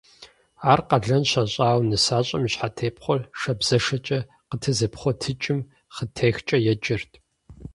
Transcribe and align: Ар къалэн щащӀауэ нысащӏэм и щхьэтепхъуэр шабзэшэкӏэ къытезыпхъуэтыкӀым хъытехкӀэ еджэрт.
Ар 0.71 0.79
къалэн 0.89 1.23
щащӀауэ 1.29 1.81
нысащӏэм 1.89 2.43
и 2.47 2.49
щхьэтепхъуэр 2.53 3.21
шабзэшэкӏэ 3.39 4.19
къытезыпхъуэтыкӀым 4.49 5.59
хъытехкӀэ 5.95 6.57
еджэрт. 6.71 7.11